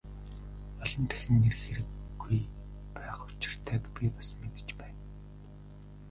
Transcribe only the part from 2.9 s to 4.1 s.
байх учиртайг би